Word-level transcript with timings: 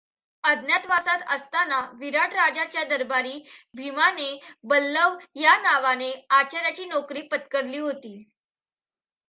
अज्ञातवासात 0.43 1.23
असताना 1.27 1.79
विराट 1.93 2.33
राजाच्या 2.33 2.83
दरबारी 2.83 3.33
भीमाने 3.75 4.29
बल्लव 4.63 5.17
या 5.35 5.55
नावाने 5.61 6.11
आचार् 6.31 6.65
याची 6.65 6.85
नोकरी 6.85 7.21
पत्करली 7.27 7.77
होती. 7.79 8.17